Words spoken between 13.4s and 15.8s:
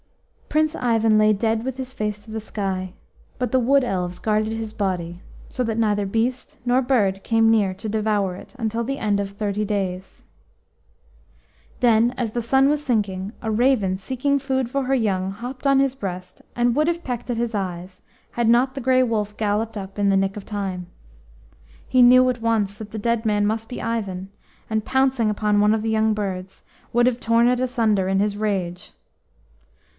a raven seeking food for her young, hopped on